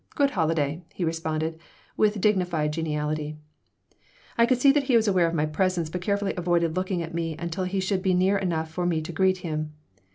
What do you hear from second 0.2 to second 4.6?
holiday!" he responded, with dignified geniality I could